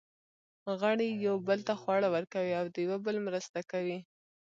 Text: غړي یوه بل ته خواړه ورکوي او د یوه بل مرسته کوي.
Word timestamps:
غړي 0.79 1.09
یوه 1.25 1.39
بل 1.47 1.59
ته 1.67 1.73
خواړه 1.81 2.07
ورکوي 2.15 2.53
او 2.59 2.65
د 2.73 2.75
یوه 2.85 2.97
بل 3.05 3.15
مرسته 3.27 3.59
کوي. 3.71 3.97